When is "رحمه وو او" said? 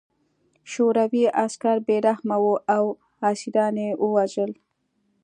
2.07-2.85